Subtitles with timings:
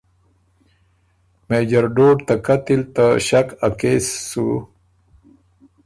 [1.47, 4.47] مېجر ډوډ ته قتل ته ݭک ا کېس سُو